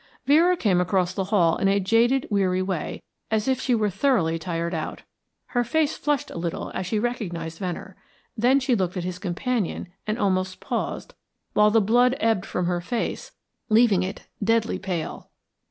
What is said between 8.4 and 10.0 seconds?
she looked at his companion